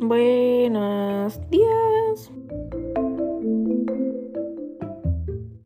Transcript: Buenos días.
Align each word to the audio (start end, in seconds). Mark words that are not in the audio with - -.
Buenos 0.00 1.38
días. 1.50 2.32